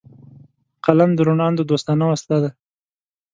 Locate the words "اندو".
1.47-1.63